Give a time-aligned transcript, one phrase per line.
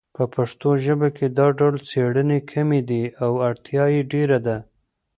[0.15, 4.57] په پښتو ژبه کې دا ډول څیړنې کمې دي او اړتیا یې ډېره ده